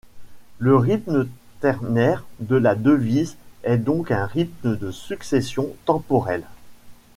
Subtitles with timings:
[0.57, 1.27] Le rythme
[1.59, 6.47] ternaire de la devise est donc un rythme de succession temporelle.